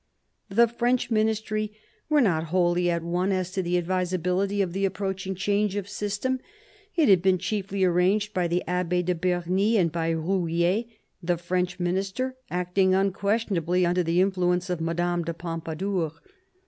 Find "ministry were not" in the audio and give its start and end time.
1.11-2.45